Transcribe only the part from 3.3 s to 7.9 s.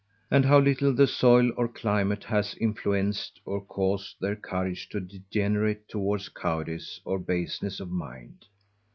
or caused their Courage to degenerate towards cowardize or baseness